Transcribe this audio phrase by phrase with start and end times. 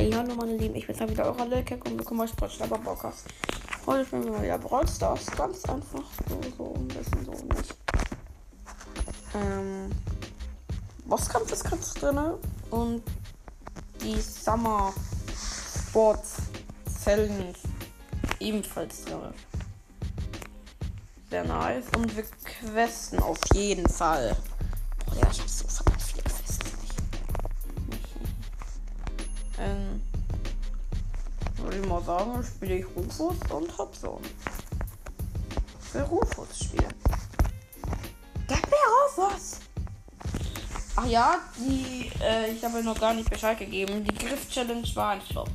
[0.00, 3.26] Hi, hallo meine Lieben, ich bin dann wieder eurer Lilkek und willkommen bei Sportschreiber Podcast.
[3.84, 5.26] Heute spielen wir mal wieder Brawl Stars.
[5.26, 7.74] Ganz einfach, so, so ein bisschen so nicht.
[9.34, 9.90] Ähm,
[11.04, 12.18] Bosskampf ist gerade drin
[12.70, 13.02] und
[14.00, 14.94] die Summer
[15.90, 16.36] Sports
[16.86, 17.54] Zellen
[18.38, 19.34] ebenfalls drin.
[21.28, 24.34] Sehr nice und wir questen auf jeden Fall.
[25.04, 25.49] Boah, ja, ich
[31.70, 34.20] würde ich mal sagen, spiele ich Rufus und Hobson.
[35.86, 36.94] Ich will Rufus spielen.
[38.48, 39.60] Gib mir Rufus!
[40.96, 44.02] Ach ja, die, äh, ich habe noch gar nicht Bescheid gegeben.
[44.02, 45.48] Die Griff-Challenge war ein Flop.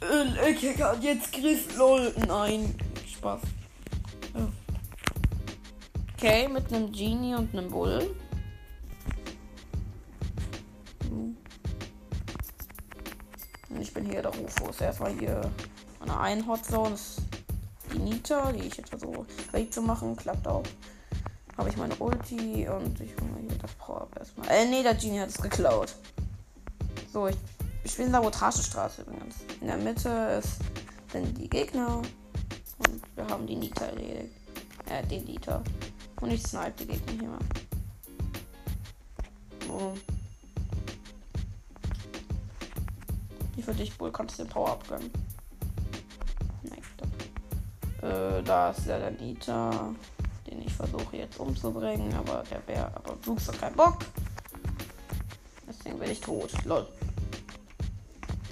[0.00, 2.14] Äh, ich hat jetzt Griff, lol.
[2.28, 2.76] Nein,
[3.12, 3.40] Spaß.
[4.34, 4.46] Oh.
[6.14, 8.14] Okay, mit einem Genie und einem Bull.
[14.18, 14.80] Hier der Rufus.
[14.80, 15.40] Erstmal hier
[16.00, 17.22] an der einen Hotzone ist
[17.92, 20.16] die Nita, die ich jetzt versuche wegzumachen.
[20.16, 20.64] Klappt auch.
[21.56, 24.48] Habe ich meine Ulti und ich hole hier das Power-Up erstmal.
[24.48, 25.94] Äh, nee, der Genie hat es geklaut.
[27.12, 27.36] So, ich,
[27.84, 29.36] ich bin in Sabotagestraße übrigens.
[29.60, 30.58] In der Mitte ist
[31.12, 32.02] dann die Gegner.
[32.78, 34.34] Und wir haben die Nita erledigt.
[34.86, 35.62] Äh, den Nita.
[36.20, 37.38] Und ich snipe die Gegner hier mal.
[39.66, 39.94] So.
[43.78, 45.10] Dich wohl kannst du den Power abgönnen.
[46.62, 46.82] Nein,
[48.02, 49.94] äh, da ist der Nita,
[50.46, 53.98] den ich versuche jetzt umzubringen, aber der wäre, aber du hast keinen Bock.
[55.66, 56.50] Deswegen bin ich tot.
[56.64, 56.86] Lol.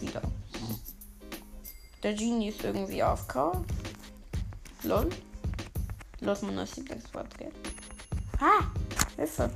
[0.00, 0.22] Wieder.
[2.02, 3.52] Der Genie ist irgendwie AFK.
[4.82, 5.10] Lol.
[6.20, 7.52] Los, man das Lieblingswort geht.
[8.38, 8.64] Ah!
[9.16, 9.50] Hilfe!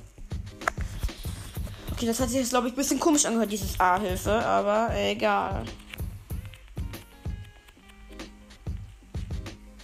[2.00, 5.66] Okay, das hat sich jetzt, glaube ich, ein bisschen komisch angehört, dieses A-Hilfe, aber egal.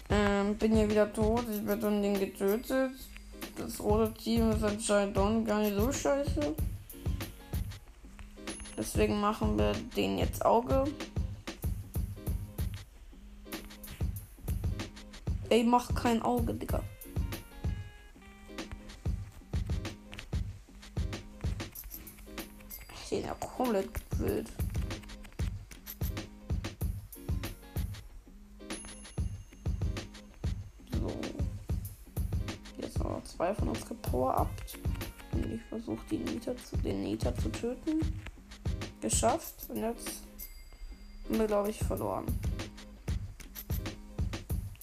[0.09, 1.45] Ähm, bin hier wieder tot.
[1.53, 2.93] Ich werde von denen getötet.
[3.59, 6.55] Das rote Team ist anscheinend doch gar nicht so scheiße.
[8.79, 10.85] Deswegen machen wir den jetzt Auge.
[15.51, 16.83] Ey, mach kein Auge, Digga.
[23.57, 24.49] Komplett wild.
[30.93, 31.21] So.
[32.79, 34.79] Jetzt haben noch zwei von uns gepower-upt.
[35.33, 38.01] Und ich versuche die Nita den Nita zu töten.
[39.01, 39.55] Geschafft.
[39.69, 40.23] Und jetzt
[41.25, 42.27] haben wir, glaube ich, verloren.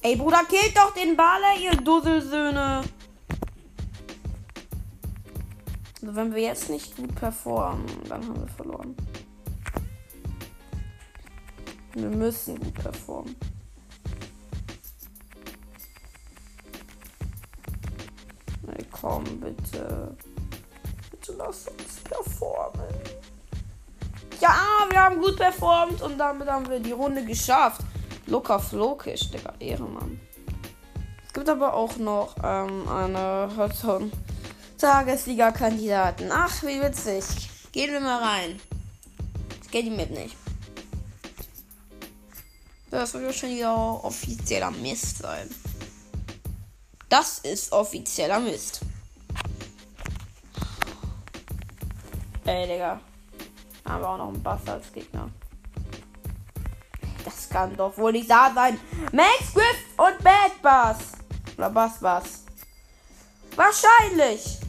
[0.01, 2.83] Ey, Bruder, killt doch den Baller, ihr Dusselsöhne.
[6.05, 8.95] Wenn wir jetzt nicht gut performen, dann haben wir verloren.
[11.93, 13.35] Wir müssen gut performen.
[18.67, 20.17] Ey, komm, bitte.
[21.11, 22.87] Bitte lass uns performen.
[24.41, 24.57] Ja,
[24.89, 27.81] wir haben gut performt und damit haben wir die Runde geschafft.
[28.25, 29.53] Locker flokisch, Digga.
[29.59, 30.19] Ehrenmann.
[31.25, 34.11] Es gibt aber auch noch ähm, eine Hotzone.
[34.83, 36.29] Tagesliga-Kandidaten.
[36.29, 37.23] Ach, wie witzig.
[37.71, 38.59] Gehen wir mal rein.
[39.61, 40.35] Ich gehe die mit nicht.
[42.91, 45.49] Das wird schon wieder offizieller Mist sein.
[47.07, 48.81] Das ist offizieller Mist.
[52.43, 52.99] Ey, Digga.
[53.85, 55.29] Haben wir auch noch einen Bass als Gegner.
[57.23, 58.77] Das kann doch wohl nicht da sein.
[59.13, 60.97] Max Griff und Bad Bass.
[61.57, 62.43] Oder Bass Bass.
[63.55, 64.59] Wahrscheinlich.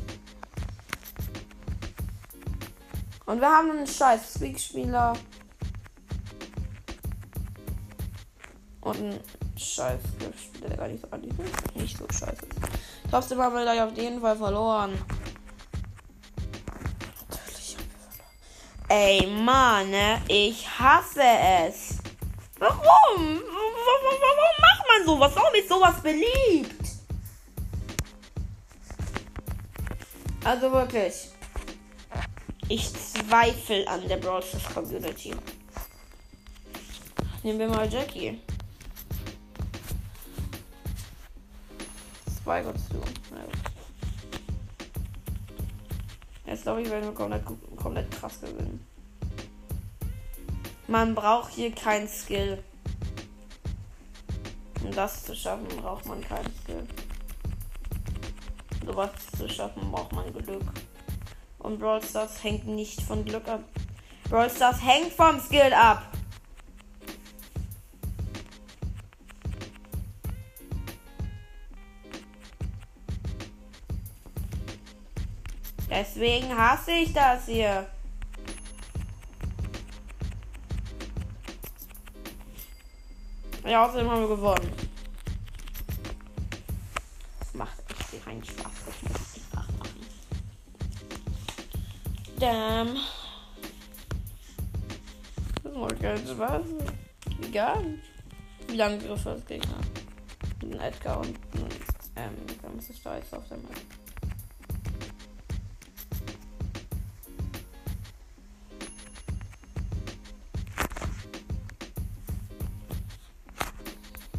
[3.26, 5.14] Und wir haben einen scheiß Squeak-Spieler.
[8.82, 9.20] Und einen
[9.56, 10.00] scheiß
[10.36, 12.46] Spieler, der gar nicht so, nicht, nicht so scheiße.
[13.10, 14.92] Trotzdem haben wir gleich auf jeden Fall verloren.
[17.30, 19.20] Natürlich haben wir verloren.
[19.22, 20.20] Ey, Mann, ne?
[20.28, 21.98] ich hasse es.
[22.58, 22.82] Warum?
[23.16, 23.40] Warum,
[24.20, 25.32] warum macht man sowas?
[25.34, 26.84] Warum ist sowas beliebt?
[30.44, 31.30] Also wirklich.
[32.68, 35.34] Ich zweifle an der Brawl Stars Community.
[37.42, 38.40] Nehmen wir mal Jackie.
[42.42, 43.02] Zwei Gott zu.
[46.46, 47.42] Jetzt glaube ich, werden wir komplett,
[47.76, 48.86] komplett krass gewinnen.
[50.86, 52.62] Man braucht hier kein Skill.
[54.82, 56.86] Um das zu schaffen, braucht man kein Skill.
[58.80, 60.62] Um sowas zu schaffen, braucht man Glück.
[61.64, 63.60] Und Brawl Stars hängt nicht von Glück ab.
[64.28, 66.02] Brawl Stars hängt vom Skill ab.
[75.88, 77.88] Deswegen hasse ich das hier.
[83.64, 84.70] Ja, außerdem haben wir gewonnen.
[87.40, 88.63] Das macht echt keinen Spaß.
[92.44, 92.98] Damn.
[95.62, 96.66] Das macht keinen Spaß.
[97.42, 97.98] Egal.
[98.68, 99.78] Wie lange Griffe als Gegner?
[100.62, 101.38] Ein Edgar und
[102.16, 103.70] ähm, dann muss ich da jetzt auf der Map.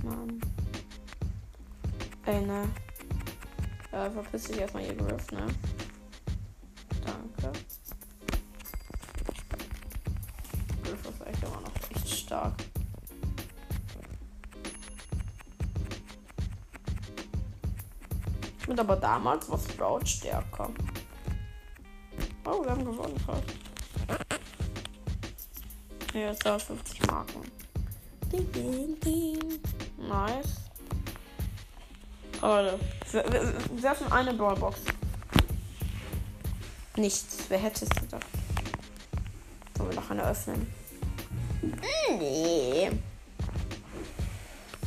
[0.03, 0.41] Mann.
[2.27, 2.69] Ey, ne.
[3.91, 5.47] Äh, verpiss dich erstmal ihr Griff, ne?
[18.67, 20.69] Bin aber damals was Sprout stärker.
[22.45, 23.43] Oh, wir haben gewonnen fast.
[26.13, 27.41] Ja, jetzt 50 Marken.
[28.31, 29.59] Ding, ding, ding.
[29.97, 30.55] Nice.
[32.41, 32.79] Leute,
[33.11, 34.79] wir, wir, werfen eine Brawlbox.
[36.95, 37.45] Nichts.
[37.49, 38.25] Wer hätte es gedacht?
[39.75, 40.67] Wollen wir noch eine öffnen?
[42.17, 42.91] Nee.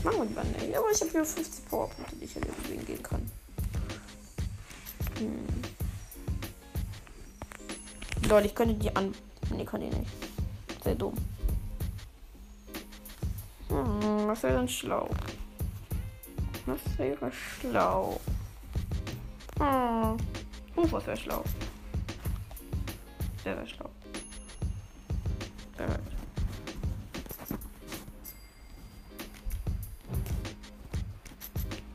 [0.02, 0.76] Machen wir lieber nicht.
[0.76, 3.30] Aber ich habe hier 50 Powerpunkte, die ich hier gehen kann.
[5.18, 5.46] Hm.
[8.28, 9.14] Leute, ich könnte die an.
[9.50, 10.10] Nee, kann ich nicht.
[10.84, 11.14] Sehr dumm.
[13.68, 15.08] Hm, was wäre denn schlau?
[16.66, 18.20] Was wäre schlau?
[19.58, 20.16] Hm.
[20.76, 21.42] Uh, was wäre schlau?
[23.42, 23.90] Sehr, sehr schlau.
[25.76, 25.88] Sehr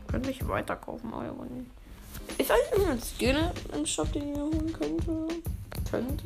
[0.08, 1.72] Könnte ich weiterkaufen, aber nicht.
[2.54, 5.28] Ist eigentlich irgendein Skin im Shop, den ich mir holen könnte?
[5.90, 6.26] Könnte?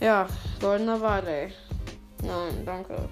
[0.00, 0.28] Ja,
[0.60, 1.52] goldener Wale.
[2.22, 3.08] Nein, danke.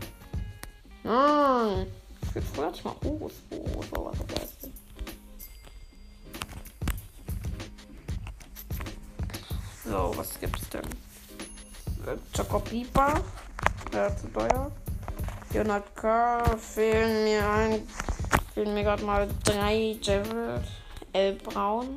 [1.02, 1.87] Nein.
[2.34, 3.32] Jetzt früher hatte ich mal Urus.
[3.50, 4.75] Urus war was vergessen.
[9.84, 10.84] So, was gibt's denn?
[12.06, 13.20] Äh, Chocopipa.
[13.94, 14.70] Ja, zu teuer.
[15.52, 16.56] 400k.
[16.56, 17.88] Fehlen mir ein.
[18.54, 20.62] Fehlen mir gerade mal drei Javelin.
[21.12, 21.96] L Braun.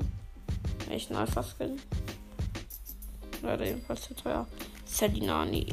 [0.89, 1.79] Echt ein Alpha-Skin.
[3.41, 4.47] Leider ebenfalls zu teuer.
[4.87, 5.67] Celinani.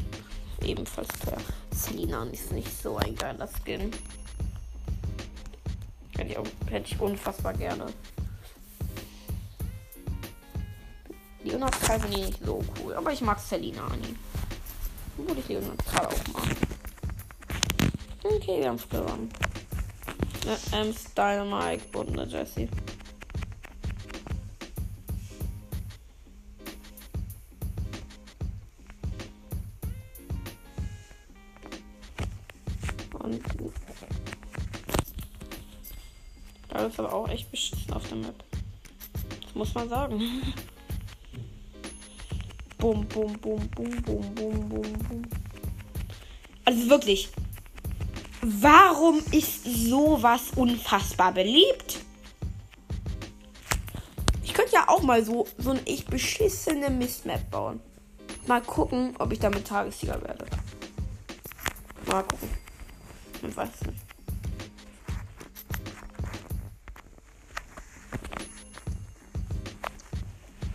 [0.62, 1.38] Ebenfalls teuer.
[1.74, 3.90] Celinani ist nicht so ein geiler Skin.
[6.16, 7.86] Hätte ich, auch, hätte ich unfassbar gerne.
[11.42, 14.14] Leonard Kai finde ich nicht so cool, aber ich mag Celinani.
[15.16, 16.56] Obwohl ich Leonard Kai auch mag.
[18.22, 19.30] Okay, wir haben es gewonnen.
[20.94, 22.62] Style Mike und Jesse.
[22.62, 22.89] Und
[36.86, 38.44] ist aber auch echt beschissen auf der Map.
[39.42, 40.20] Das muss man sagen.
[42.78, 45.22] bum, bum, bum, bum, bum, bum, bum, bum.
[46.64, 47.28] Also wirklich.
[48.42, 51.98] Warum ist sowas unfassbar beliebt?
[54.42, 57.80] Ich könnte ja auch mal so, so eine echt beschissene Mistmap bauen.
[58.46, 60.46] Mal gucken, ob ich damit Tagessieger werde.
[62.06, 62.48] Mal gucken.
[63.46, 64.09] Ich weiß nicht.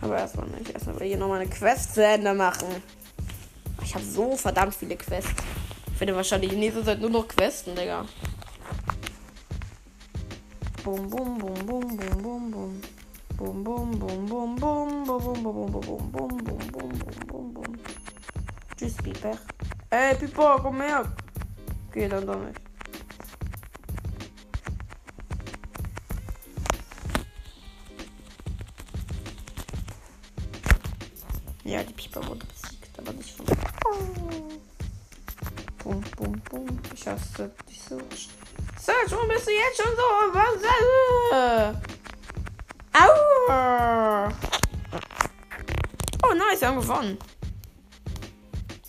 [0.06, 0.70] Aber erstmal nicht.
[0.70, 2.68] Erstmal hier nochmal eine Quest zu Ende machen.
[3.82, 5.42] Ich habe so verdammt viele Quests.
[5.92, 8.04] Ich werde wahrscheinlich in nächster Zeit nur noch Questen, Digga.
[10.84, 12.80] Bum, bum, bum, bum, bum, bum, bum.
[13.36, 17.54] Bum, bum, bum, bum, bum, bum, bum, bum, bum, bum, bum, bum, bum, bum, bum,
[17.54, 17.74] bum.
[18.76, 19.36] Tschüss, Piper.
[19.90, 21.04] Ey, Piper, komm her.
[21.88, 22.65] Okay, dann doch nicht.
[35.86, 36.66] Bum, bum, bum.
[36.92, 37.96] Ich hasse dich so.
[38.76, 40.02] Search, warum bist du jetzt schon so?
[40.32, 40.64] Was?
[42.92, 43.08] Au!
[46.24, 47.16] Oh, nice, wir haben gewonnen.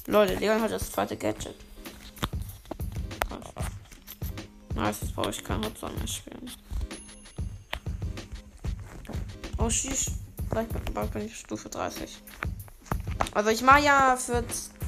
[0.07, 1.53] Leute, Leon hat das zweite Gadget.
[4.73, 6.49] Nice, jetzt brauche ich kein Hotzone mehr spielen.
[9.59, 10.13] Oh, schieß.
[10.49, 12.23] Vielleicht bin ich Stufe 30.
[13.35, 14.43] Also ich mache ja für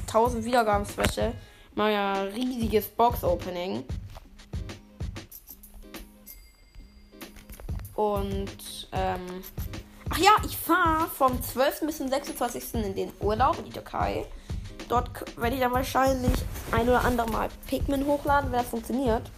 [0.08, 1.34] 1000 Wiedergaben Special
[1.74, 3.84] mal riesiges Box Opening.
[7.94, 9.20] Und ähm,
[10.08, 11.80] ach ja, ich fahre vom 12.
[11.80, 12.74] bis zum 26.
[12.74, 14.24] in den Urlaub in die Türkei.
[14.88, 15.10] Dort
[15.40, 16.32] werde ich dann wahrscheinlich
[16.72, 19.30] ein oder andere Mal Pikmin hochladen, wenn das funktioniert.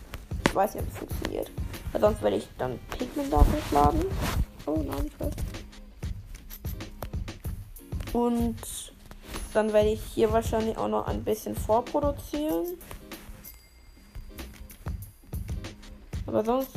[0.46, 1.50] Ich weiß nicht, ob es funktioniert.
[1.92, 4.04] Weil sonst werde ich dann Pikmin da hochladen.
[4.66, 5.32] Oh nein, ich weiß.
[8.12, 8.81] Und
[9.54, 12.78] dann werde ich hier wahrscheinlich auch noch ein bisschen vorproduzieren.
[16.26, 16.70] Aber sonst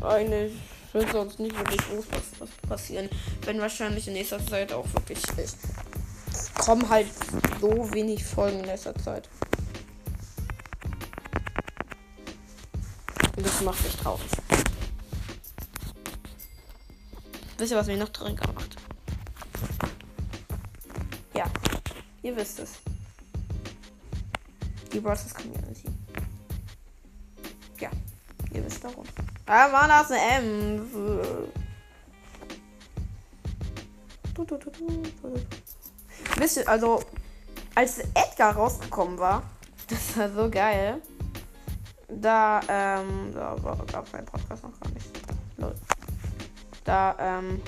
[0.00, 0.52] eigentlich
[0.92, 3.08] wird sonst nicht wirklich groß was, was passieren.
[3.44, 5.58] Wenn wahrscheinlich in nächster Zeit auch wirklich ist.
[6.58, 7.08] kommen halt
[7.60, 9.28] so wenig Folgen in letzter Zeit.
[13.36, 14.30] Und das macht mich traurig.
[17.58, 18.83] Wisst ihr, was mich noch trauriger macht?
[22.24, 22.72] Ihr wisst es.
[24.92, 25.32] Die Bros.
[25.34, 25.88] Community.
[27.78, 27.90] Ja,
[28.52, 29.04] ihr wisst warum.
[29.46, 30.88] Ah, war das eine M?
[36.38, 37.02] Wisst ihr, also,
[37.74, 39.42] als Edgar rausgekommen war,
[39.88, 41.02] das war so geil.
[42.08, 43.56] Da, ähm, da
[43.92, 45.10] gab es meinen Podcast noch gar nicht.
[46.84, 47.60] Da, ähm.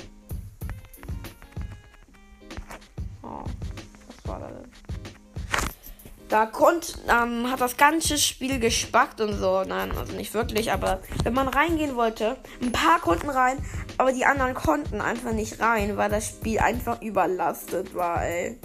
[6.37, 9.65] Da konnte, ähm, hat das ganze Spiel gespackt und so.
[9.65, 13.57] Nein, also nicht wirklich, aber wenn man reingehen wollte, ein paar konnten rein,
[13.97, 18.61] aber die anderen konnten einfach nicht rein, weil das Spiel einfach überlastet war, ey.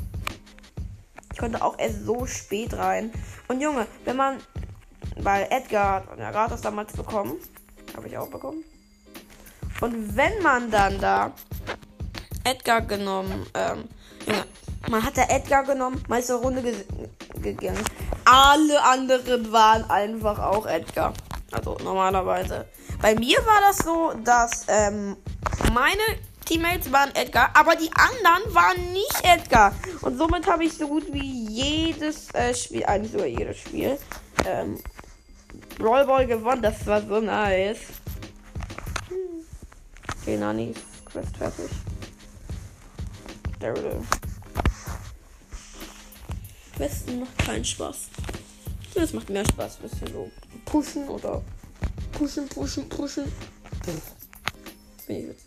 [1.32, 3.10] Ich konnte auch erst so spät rein.
[3.48, 4.40] Und Junge, wenn man,
[5.16, 7.38] weil Edgar hat ja gratis damals bekommen,
[7.96, 8.66] habe ich auch bekommen.
[9.80, 11.32] Und wenn man dann da
[12.44, 13.86] Edgar genommen, ähm,
[14.28, 14.44] Junge,
[14.90, 16.75] man hat da Edgar genommen, eine Runde ge
[17.41, 17.83] gegangen.
[18.25, 21.13] Alle anderen waren einfach auch Edgar.
[21.51, 22.65] Also normalerweise.
[23.01, 25.17] Bei mir war das so, dass ähm,
[25.74, 26.01] meine
[26.45, 29.74] Teammates waren Edgar, aber die anderen waren nicht Edgar.
[30.01, 33.98] Und somit habe ich so gut wie jedes äh, Spiel, eigentlich sogar jedes Spiel,
[34.45, 34.77] ähm,
[35.77, 36.62] Brawl Ball gewonnen.
[36.62, 37.79] Das war so nice.
[39.10, 39.45] Hm.
[40.21, 40.74] Okay, Nani,
[41.05, 41.69] Quest fertig.
[43.60, 44.01] Daryl.
[46.81, 48.09] Questen macht keinen Spaß.
[48.95, 50.31] Das macht mehr Spaß, ein bisschen so
[50.65, 51.43] pushen oder
[52.11, 53.31] pushen, pushen, pushen.
[55.05, 55.38] Bin ich.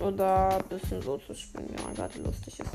[0.00, 2.70] Oder ein bisschen so zu spielen, man gerade lustig ist.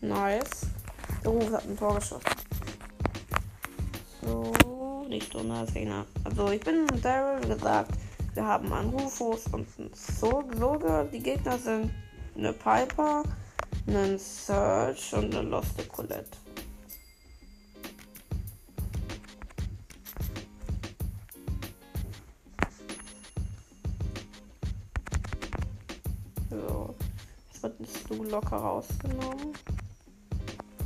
[0.00, 0.69] Nice.
[1.22, 2.24] Der Ruf hat ein Tor geschossen.
[4.22, 4.52] So,
[5.08, 6.06] nicht so nice Gegner.
[6.24, 7.92] Also ich bin Daryl gesagt,
[8.34, 11.08] wir haben einen Rufus und einen Soge.
[11.12, 11.90] Die Gegner sind
[12.36, 13.22] eine Piper,
[13.86, 16.24] einen Search und eine Lost Colette.
[26.50, 26.94] So,
[27.52, 29.54] jetzt wird ein Stu locker rausgenommen.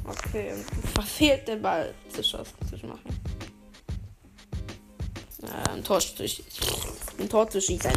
[0.06, 0.52] Okay,
[0.92, 3.20] verfehlt den Ball zu, schossen, zu machen.
[5.42, 6.24] Äh, ein Tor zu,
[7.18, 7.92] ein Tor zu schießen.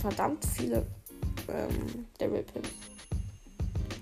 [0.00, 0.84] Verdammt viele
[1.48, 2.68] ähm, Daryl Pins.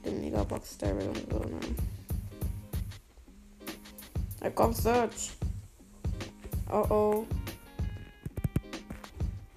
[0.05, 1.61] Den Megabox Daryl und so, ne?
[4.41, 5.33] Da kommt Search.
[6.71, 7.27] Oh oh.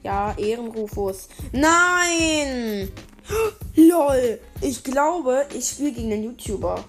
[0.04, 1.30] Ja, Ehrenrufus.
[1.54, 2.92] Nein!
[3.76, 4.40] LOL!
[4.64, 6.86] Ich glaube, ich spiele gegen einen YouTuber.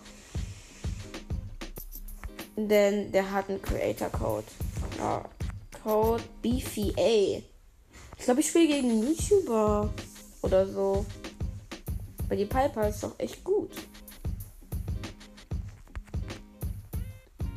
[2.56, 4.46] Denn der hat einen Creator Code.
[4.98, 5.24] Ja.
[5.82, 7.42] Code BFA.
[8.16, 9.92] Ich glaube, ich spiele gegen einen YouTuber.
[10.42, 11.04] Oder so.
[12.28, 13.72] Weil die Piper ist doch echt gut.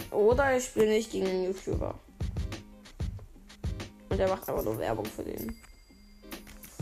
[0.10, 1.94] Oder ich spiele nicht gegen einen YouTuber.
[4.10, 5.56] Und der macht aber nur Werbung für den.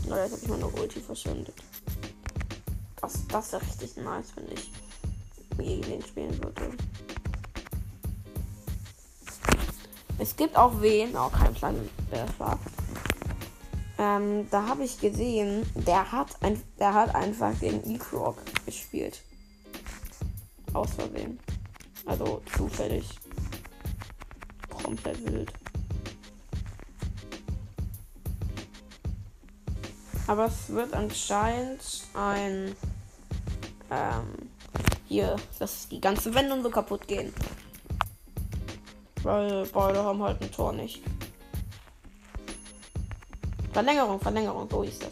[0.08, 1.65] Na, jetzt habe ich meine Ulti verschwendet.
[3.06, 4.72] Das, das wäre richtig nice, wenn ich
[5.56, 6.72] gegen den spielen würde.
[10.18, 12.58] Es gibt auch wen, auch kein Plan, wer das war.
[13.98, 19.22] Ähm, da habe ich gesehen, der hat, ein, der hat einfach gegen E-Croc gespielt.
[20.72, 21.38] Aus Versehen.
[22.06, 23.08] Also zufällig.
[24.82, 25.52] Komplett wild.
[30.26, 32.74] Aber es wird anscheinend ein
[33.90, 34.50] ähm,
[35.06, 37.32] hier, dass die ganze Wände so kaputt gehen.
[39.22, 41.02] Weil beide haben halt ein Tor nicht.
[43.72, 45.10] Verlängerung, Verlängerung, so ist das.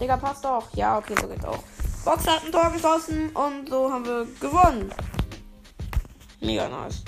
[0.00, 0.74] Digga, passt doch.
[0.74, 1.62] Ja, okay, so geht's auch.
[2.04, 4.92] Box hat ein Tor geschossen und so haben wir gewonnen.
[6.40, 7.04] Mega nice.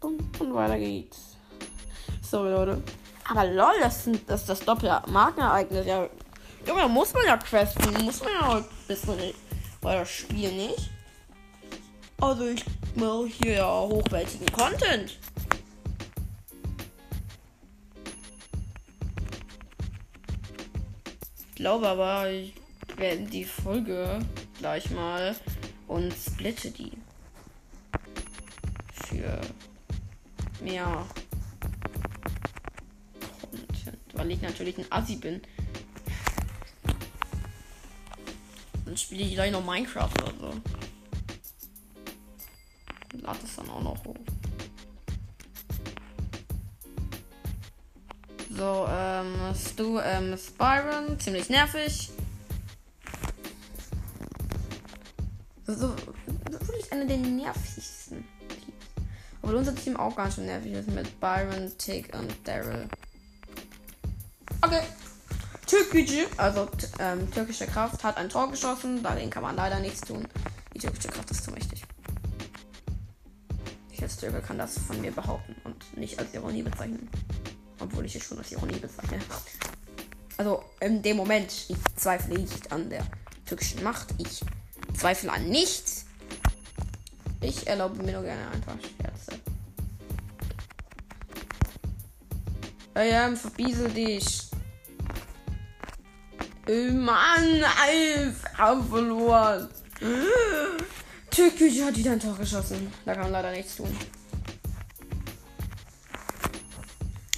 [0.00, 1.25] Und weiter geht's.
[2.28, 2.82] Sorry, Leute.
[3.28, 5.86] Aber lol, das, sind, das ist das Doppel-Markenereignis.
[5.86, 6.08] Ja,
[6.66, 8.04] Junge, da muss man ja questen.
[8.04, 9.34] Muss man ja ein bisschen.
[9.80, 10.90] Weil das Spiel nicht.
[12.20, 12.64] Also, ich
[12.96, 15.18] mache hier ja hochwertigen Content.
[21.48, 22.54] Ich glaube aber, ich
[22.96, 24.18] werde die Folge
[24.58, 25.36] gleich mal
[25.86, 26.92] und splitte die.
[29.08, 29.40] Für
[30.60, 31.06] mehr
[34.26, 35.40] Weil ich natürlich ein Assi bin.
[38.84, 40.52] Dann spiele ich gleich noch Minecraft oder so.
[43.18, 44.16] Lade es dann auch noch hoch.
[48.50, 52.10] So, ähm, Stu, ähm, Spyron, ziemlich nervig.
[55.68, 55.94] So,
[56.50, 58.24] wirklich einer der nervigsten.
[59.40, 62.88] Obwohl unser Team auch ganz schön nervig ist mit Byron, Tick und Daryl.
[64.66, 64.82] Okay.
[65.64, 66.68] Türkgücü, also
[66.98, 69.00] ähm, türkische Kraft, hat ein Tor geschossen.
[69.00, 70.26] Dagegen kann man leider nichts tun.
[70.74, 71.84] Die türkische Kraft ist zu mächtig.
[73.92, 77.08] Ich als Türke kann das von mir behaupten und nicht als Ironie bezeichnen.
[77.78, 79.20] Obwohl ich es schon als Ironie bezeichne.
[80.36, 83.06] Also in dem Moment, ich zweifle nicht an der
[83.46, 84.08] türkischen Macht.
[84.18, 84.40] Ich
[84.98, 86.06] zweifle an nichts.
[87.40, 89.40] Ich erlaube mir nur gerne einfach Scherze.
[92.96, 94.45] Ja, verbiesel dich.
[96.68, 99.68] Mann, Alter, verloren.
[101.30, 102.92] Türkgücü hat wieder ein Tor geschossen.
[103.04, 103.96] Da kann man leider nichts tun.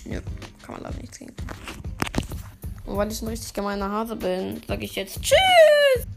[0.07, 0.21] Ja,
[0.65, 1.35] kann man leider nichts gegen.
[2.87, 6.08] Und weil ich ein richtig gemeiner Hase bin, sage ich jetzt Tschüss.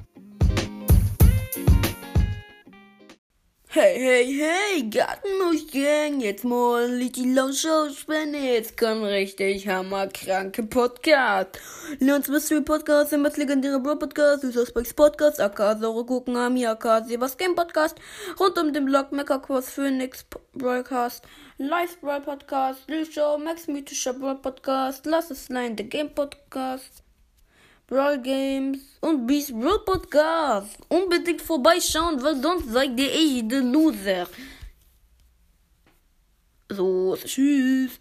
[3.74, 11.58] Hey, hey, hey, Gartenmuscheln, jetzt mal die Launch-Spende, jetzt kommt richtig hammerkranke Podcast.
[12.00, 17.38] Leons Mystery Podcast, der legendäre Bro Podcast, Spikes Podcast, AK Saure Gucken, Ami, AK Sebas
[17.38, 17.96] Game Podcast,
[18.38, 21.24] rund um den Blog Mecha Cross Phoenix Broadcast,
[21.58, 27.01] Live Brawl Podcast, Lil Show, Max Mythischer Brawl Podcast, Lass es Line, The Game Podcast.
[27.92, 30.78] Brawl Games und Beast Brawl Podcast.
[30.88, 33.12] Unbedingt vorbeischauen, weil sonst seid ihr
[33.44, 34.28] der Loser.
[36.70, 38.00] So, tschüss.